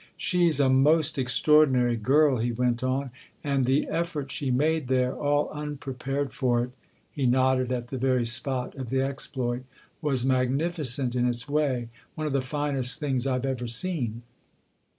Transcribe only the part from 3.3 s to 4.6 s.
242 THE OTHER HOUSE" and the effort she